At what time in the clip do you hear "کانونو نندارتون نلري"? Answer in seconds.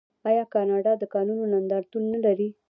1.13-2.49